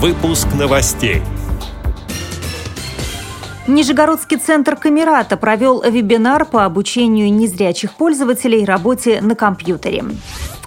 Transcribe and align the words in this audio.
Выпуск 0.00 0.46
новостей. 0.56 1.22
Нижегородский 3.66 4.36
центр 4.36 4.76
Камерата 4.76 5.36
провел 5.36 5.82
вебинар 5.82 6.44
по 6.44 6.64
обучению 6.64 7.32
незрячих 7.32 7.94
пользователей 7.94 8.64
работе 8.64 9.20
на 9.20 9.34
компьютере. 9.34 10.04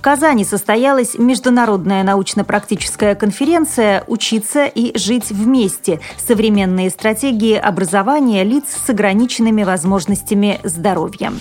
В 0.02 0.04
Казани 0.04 0.44
состоялась 0.44 1.14
международная 1.14 2.02
научно-практическая 2.02 3.14
конференция 3.14 4.04
«Учиться 4.08 4.66
и 4.66 4.98
жить 4.98 5.30
вместе. 5.30 6.00
Современные 6.18 6.90
стратегии 6.90 7.54
образования 7.54 8.44
лиц 8.44 8.64
с 8.84 8.90
ограниченными 8.90 9.62
возможностями 9.62 10.60
здоровья». 10.64 11.32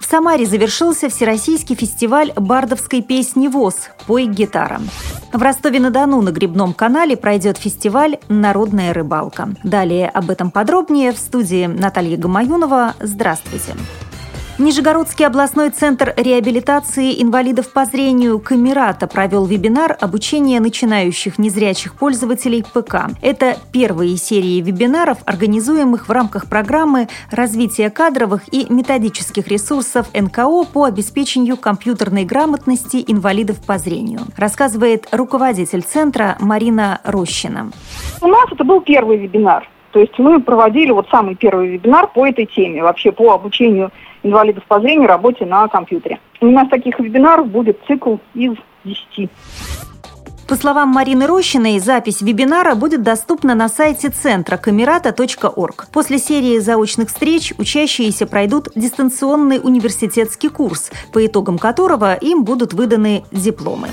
В 0.00 0.06
Самаре 0.06 0.46
завершился 0.46 1.10
Всероссийский 1.10 1.76
фестиваль 1.76 2.32
бардовской 2.34 3.02
песни 3.02 3.48
ВОЗ 3.48 3.90
«Пой 4.06 4.24
гитара». 4.24 4.80
В 5.34 5.42
Ростове-на-Дону 5.42 6.22
на 6.22 6.30
Грибном 6.30 6.72
канале 6.72 7.18
пройдет 7.18 7.58
фестиваль 7.58 8.16
«Народная 8.30 8.94
рыбалка». 8.94 9.50
Далее 9.62 10.08
об 10.08 10.30
этом 10.30 10.50
подробнее 10.50 11.12
в 11.12 11.18
студии 11.18 11.66
Наталья 11.66 12.16
Гамаюнова. 12.16 12.94
Здравствуйте. 12.98 13.74
Нижегородский 14.58 15.26
областной 15.26 15.68
центр 15.68 16.14
реабилитации 16.16 17.22
инвалидов 17.22 17.70
по 17.74 17.84
зрению 17.84 18.38
«Камерата» 18.38 19.06
провел 19.06 19.44
вебинар 19.44 19.98
обучения 20.00 20.60
начинающих 20.60 21.38
незрячих 21.38 21.94
пользователей 21.94 22.64
ПК. 22.64 23.10
Это 23.20 23.58
первые 23.70 24.16
серии 24.16 24.62
вебинаров, 24.62 25.18
организуемых 25.26 26.08
в 26.08 26.10
рамках 26.10 26.48
программы 26.48 27.08
развития 27.30 27.90
кадровых 27.90 28.44
и 28.50 28.64
методических 28.72 29.46
ресурсов 29.48 30.06
НКО 30.14 30.64
по 30.72 30.84
обеспечению 30.84 31.58
компьютерной 31.58 32.24
грамотности 32.24 33.04
инвалидов 33.06 33.58
по 33.66 33.76
зрению, 33.76 34.20
рассказывает 34.38 35.06
руководитель 35.12 35.82
центра 35.82 36.38
Марина 36.40 37.02
Рощина. 37.04 37.72
У 38.22 38.26
нас 38.26 38.46
это 38.50 38.64
был 38.64 38.80
первый 38.80 39.18
вебинар. 39.18 39.68
То 39.92 40.00
есть 40.00 40.18
мы 40.18 40.40
проводили 40.40 40.90
вот 40.90 41.08
самый 41.10 41.36
первый 41.36 41.68
вебинар 41.68 42.06
по 42.08 42.26
этой 42.26 42.46
теме, 42.46 42.82
вообще 42.82 43.12
по 43.12 43.32
обучению 43.32 43.90
инвалидов 44.26 44.64
по 44.68 44.80
зрению 44.80 45.08
работе 45.08 45.46
на 45.46 45.68
компьютере. 45.68 46.18
У 46.40 46.46
нас 46.46 46.68
таких 46.68 46.98
вебинаров 46.98 47.48
будет 47.48 47.78
цикл 47.86 48.16
из 48.34 48.52
10. 48.84 49.30
По 50.48 50.54
словам 50.54 50.90
Марины 50.90 51.26
Рощиной, 51.26 51.80
запись 51.80 52.22
вебинара 52.22 52.76
будет 52.76 53.02
доступна 53.02 53.56
на 53.56 53.68
сайте 53.68 54.10
центра 54.10 54.56
камерата.орг. 54.56 55.88
После 55.92 56.18
серии 56.18 56.60
заочных 56.60 57.08
встреч 57.08 57.52
учащиеся 57.58 58.26
пройдут 58.26 58.68
дистанционный 58.76 59.58
университетский 59.60 60.48
курс, 60.48 60.92
по 61.12 61.26
итогам 61.26 61.58
которого 61.58 62.14
им 62.14 62.44
будут 62.44 62.74
выданы 62.74 63.24
дипломы. 63.32 63.88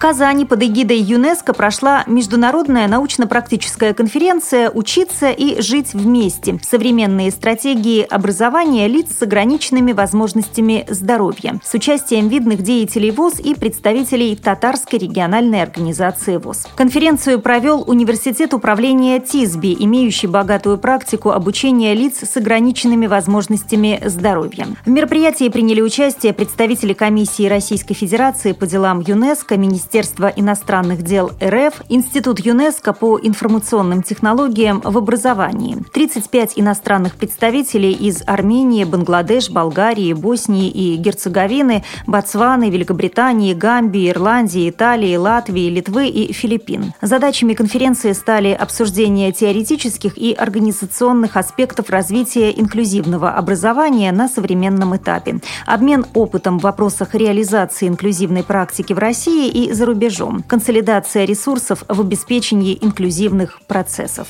Казани 0.00 0.46
под 0.46 0.62
эгидой 0.62 0.98
ЮНЕСКО 0.98 1.52
прошла 1.52 2.04
международная 2.06 2.88
научно-практическая 2.88 3.92
конференция 3.92 4.70
«Учиться 4.70 5.30
и 5.30 5.60
жить 5.60 5.92
вместе. 5.92 6.58
Современные 6.62 7.30
стратегии 7.30 8.00
образования 8.08 8.88
лиц 8.88 9.08
с 9.18 9.20
ограниченными 9.20 9.92
возможностями 9.92 10.86
здоровья» 10.88 11.60
с 11.62 11.74
участием 11.74 12.28
видных 12.28 12.62
деятелей 12.62 13.10
ВОЗ 13.10 13.40
и 13.40 13.54
представителей 13.54 14.36
Татарской 14.36 15.00
региональной 15.00 15.60
организации 15.60 16.38
ВОЗ. 16.38 16.66
Конференцию 16.76 17.38
провел 17.38 17.84
Университет 17.86 18.54
управления 18.54 19.20
ТИСБИ, 19.20 19.76
имеющий 19.80 20.28
богатую 20.28 20.78
практику 20.78 21.28
обучения 21.28 21.92
лиц 21.92 22.20
с 22.22 22.38
ограниченными 22.38 23.06
возможностями 23.06 24.00
здоровья. 24.06 24.68
В 24.86 24.88
мероприятии 24.88 25.50
приняли 25.50 25.82
участие 25.82 26.32
представители 26.32 26.94
комиссии 26.94 27.46
Российской 27.46 27.92
Федерации 27.92 28.52
по 28.52 28.66
делам 28.66 29.04
ЮНЕСКО, 29.06 29.58
Министерства 29.58 29.89
Министерства 29.90 30.32
иностранных 30.36 31.02
дел 31.02 31.32
РФ, 31.42 31.82
Институт 31.88 32.38
ЮНЕСКО 32.38 32.92
по 32.92 33.18
информационным 33.20 34.04
технологиям 34.04 34.80
в 34.84 34.96
образовании. 34.96 35.78
35 35.92 36.52
иностранных 36.54 37.16
представителей 37.16 37.90
из 37.90 38.22
Армении, 38.24 38.84
Бангладеш, 38.84 39.50
Болгарии, 39.50 40.12
Боснии 40.12 40.70
и 40.70 40.94
Герцеговины, 40.94 41.82
Ботсваны, 42.06 42.70
Великобритании, 42.70 43.52
Гамбии, 43.52 44.10
Ирландии, 44.10 44.70
Италии, 44.70 45.16
Латвии, 45.16 45.68
Литвы 45.68 46.06
и 46.06 46.32
Филиппин. 46.32 46.92
Задачами 47.02 47.54
конференции 47.54 48.12
стали 48.12 48.52
обсуждение 48.52 49.32
теоретических 49.32 50.16
и 50.16 50.32
организационных 50.34 51.36
аспектов 51.36 51.90
развития 51.90 52.52
инклюзивного 52.52 53.32
образования 53.32 54.12
на 54.12 54.28
современном 54.28 54.96
этапе, 54.96 55.40
обмен 55.66 56.06
опытом 56.14 56.60
в 56.60 56.62
вопросах 56.62 57.16
реализации 57.16 57.88
инклюзивной 57.88 58.44
практики 58.44 58.92
в 58.92 58.98
России 59.00 59.48
и 59.48 59.79
за 59.80 59.86
рубежом, 59.86 60.44
консолидация 60.46 61.24
ресурсов 61.24 61.84
в 61.88 62.00
обеспечении 62.02 62.76
инклюзивных 62.82 63.62
процессов. 63.66 64.28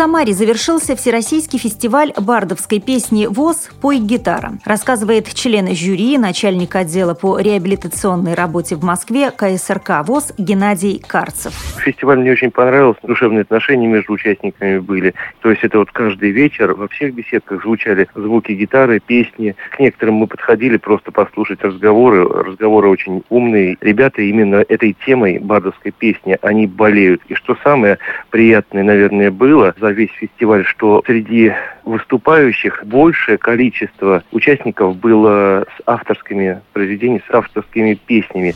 Самаре 0.00 0.32
завершился 0.32 0.96
Всероссийский 0.96 1.58
фестиваль 1.58 2.14
бардовской 2.18 2.80
песни 2.80 3.26
ВОЗ 3.26 3.68
«Пой 3.82 3.98
гитара», 3.98 4.52
рассказывает 4.64 5.26
член 5.34 5.74
жюри, 5.74 6.16
начальник 6.16 6.74
отдела 6.74 7.12
по 7.12 7.38
реабилитационной 7.38 8.32
работе 8.32 8.76
в 8.76 8.82
Москве 8.82 9.30
КСРК 9.30 10.02
ВОЗ 10.06 10.32
Геннадий 10.38 11.02
Карцев. 11.06 11.52
Фестиваль 11.84 12.18
мне 12.20 12.32
очень 12.32 12.50
понравился, 12.50 12.98
душевные 13.02 13.42
отношения 13.42 13.88
между 13.88 14.14
участниками 14.14 14.78
были. 14.78 15.12
То 15.42 15.50
есть 15.50 15.64
это 15.64 15.76
вот 15.76 15.90
каждый 15.92 16.30
вечер 16.30 16.72
во 16.72 16.88
всех 16.88 17.12
беседках 17.12 17.62
звучали 17.62 18.08
звуки 18.14 18.52
гитары, 18.52 19.00
песни. 19.00 19.54
К 19.76 19.80
некоторым 19.80 20.14
мы 20.14 20.28
подходили 20.28 20.78
просто 20.78 21.12
послушать 21.12 21.62
разговоры. 21.62 22.26
Разговоры 22.26 22.88
очень 22.88 23.22
умные. 23.28 23.76
Ребята 23.82 24.22
именно 24.22 24.64
этой 24.66 24.96
темой 25.04 25.38
бардовской 25.40 25.92
песни, 25.92 26.38
они 26.40 26.66
болеют. 26.66 27.20
И 27.28 27.34
что 27.34 27.54
самое 27.62 27.98
приятное, 28.30 28.82
наверное, 28.82 29.30
было 29.30 29.74
за 29.78 29.89
весь 29.90 30.10
фестиваль, 30.12 30.64
что 30.64 31.02
среди 31.06 31.52
выступающих 31.84 32.84
большее 32.84 33.38
количество 33.38 34.22
участников 34.32 34.96
было 34.96 35.66
с 35.76 35.82
авторскими 35.86 36.60
произведениями, 36.72 37.22
с 37.28 37.34
авторскими 37.34 37.94
песнями. 37.94 38.54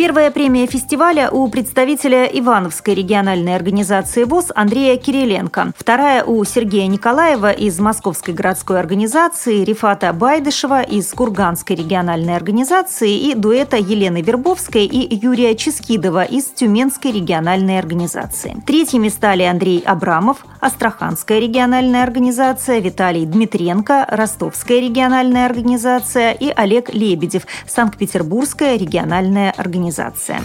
Первая 0.00 0.30
премия 0.30 0.66
фестиваля 0.66 1.28
у 1.30 1.46
представителя 1.48 2.24
Ивановской 2.24 2.94
региональной 2.94 3.54
организации 3.54 4.24
ВОЗ 4.24 4.46
Андрея 4.54 4.96
Кириленко. 4.96 5.74
Вторая 5.76 6.24
у 6.24 6.42
Сергея 6.42 6.86
Николаева 6.86 7.50
из 7.50 7.78
Московской 7.78 8.32
городской 8.32 8.80
организации, 8.80 9.62
Рифата 9.62 10.10
Байдышева 10.14 10.80
из 10.80 11.12
Курганской 11.12 11.76
региональной 11.76 12.34
организации 12.34 13.14
и 13.14 13.34
дуэта 13.34 13.76
Елены 13.76 14.22
Вербовской 14.22 14.86
и 14.86 15.14
Юрия 15.14 15.54
Ческидова 15.54 16.24
из 16.24 16.46
Тюменской 16.46 17.12
региональной 17.12 17.78
организации. 17.78 18.56
Третьими 18.66 19.10
стали 19.10 19.42
Андрей 19.42 19.82
Абрамов, 19.84 20.46
Астраханская 20.60 21.40
региональная 21.40 22.04
организация, 22.04 22.78
Виталий 22.78 23.26
Дмитренко, 23.26 24.06
Ростовская 24.08 24.80
региональная 24.80 25.44
организация 25.44 26.32
и 26.32 26.48
Олег 26.48 26.88
Лебедев, 26.94 27.42
Санкт-Петербургская 27.66 28.78
региональная 28.78 29.50
организация 29.50 29.89
организация. 29.89 30.41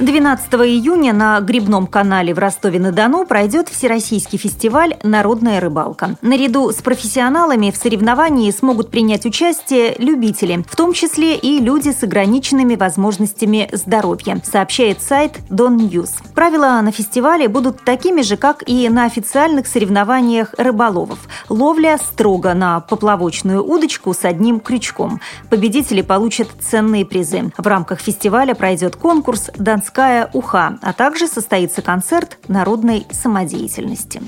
12 0.00 0.54
июня 0.54 1.12
на 1.12 1.38
Грибном 1.40 1.86
канале 1.86 2.32
в 2.32 2.38
Ростове-на-Дону 2.38 3.26
пройдет 3.26 3.68
Всероссийский 3.68 4.38
фестиваль 4.38 4.96
«Народная 5.02 5.60
рыбалка». 5.60 6.16
Наряду 6.22 6.70
с 6.72 6.76
профессионалами 6.76 7.70
в 7.70 7.76
соревновании 7.76 8.50
смогут 8.50 8.90
принять 8.90 9.26
участие 9.26 9.94
любители, 9.98 10.64
в 10.66 10.74
том 10.74 10.94
числе 10.94 11.36
и 11.36 11.58
люди 11.58 11.90
с 11.90 12.02
ограниченными 12.02 12.76
возможностями 12.76 13.68
здоровья, 13.72 14.40
сообщает 14.42 15.02
сайт 15.02 15.40
Don 15.50 15.76
News. 15.76 16.12
Правила 16.34 16.80
на 16.80 16.92
фестивале 16.92 17.48
будут 17.48 17.84
такими 17.84 18.22
же, 18.22 18.38
как 18.38 18.66
и 18.66 18.88
на 18.88 19.04
официальных 19.04 19.66
соревнованиях 19.66 20.54
рыболовов. 20.56 21.18
Ловля 21.50 21.98
строго 21.98 22.54
на 22.54 22.80
поплавочную 22.80 23.62
удочку 23.62 24.14
с 24.14 24.24
одним 24.24 24.60
крючком. 24.60 25.20
Победители 25.50 26.00
получат 26.00 26.48
ценные 26.58 27.04
призы. 27.04 27.52
В 27.58 27.66
рамках 27.66 28.00
фестиваля 28.00 28.54
пройдет 28.54 28.96
конкурс 28.96 29.50
«Донская 29.58 29.89
городская 29.90 30.30
Уха, 30.32 30.78
а 30.82 30.92
также 30.92 31.26
состоится 31.26 31.82
концерт 31.82 32.38
народной 32.48 33.06
самодеятельности. 33.10 34.22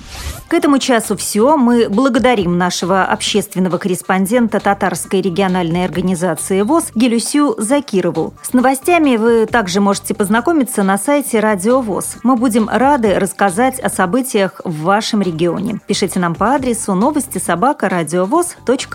К 0.49 0.55
этому 0.55 0.79
часу 0.79 1.17
все. 1.17 1.57
Мы 1.57 1.89
благодарим 1.89 2.59
нашего 2.59 3.05
общественного 3.05 3.79
корреспондента 3.79 4.61
Татарской 4.61 5.21
региональной 5.21 5.85
организации 5.85 6.63
ВОЗ 6.63 6.91
Гелюсю 6.95 7.55
Закирову. 7.59 8.35
С 8.43 8.53
новостями 8.53 9.17
вы 9.17 9.47
также 9.47 9.81
можете 9.81 10.15
познакомиться 10.15 10.83
на 10.83 10.99
сайте 10.99 11.41
Радио 11.41 11.81
ВОЗ. 11.81 12.17
Мы 12.23 12.37
будем 12.37 12.69
рады 12.69 13.19
рассказать 13.19 13.79
о 13.81 13.89
событиях 13.89 14.61
в 14.65 14.83
вашем 14.83 15.23
регионе. 15.23 15.81
Пишите 15.87 16.19
нам 16.19 16.35
по 16.35 16.55
адресу 16.55 16.95
новости 16.95 17.39
собака 17.39 17.89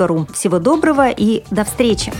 ру. 0.08 0.28
Всего 0.34 0.60
доброго 0.60 1.10
и 1.10 1.44
до 1.50 1.64
встречи! 1.64 2.12